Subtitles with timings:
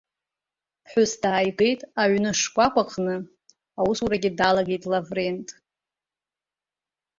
[0.83, 3.15] Ԥҳәыс дааигеит аҩны шкәакәаҟны
[3.79, 5.47] аусурагьы далагеит Лаврент.